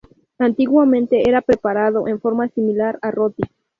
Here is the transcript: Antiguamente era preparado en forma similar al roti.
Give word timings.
Antiguamente 0.39 1.29
era 1.29 1.43
preparado 1.43 2.07
en 2.07 2.19
forma 2.19 2.47
similar 2.47 2.97
al 3.03 3.11
roti. 3.11 3.43